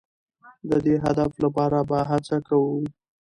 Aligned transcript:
د 0.69 0.71
دې 0.85 0.95
هدف 1.05 1.31
لپاره 1.43 1.77
به 1.89 1.97
هڅه 2.09 2.37
کوو. 2.47 2.75